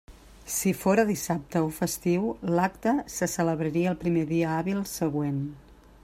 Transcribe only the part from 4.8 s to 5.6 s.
següent.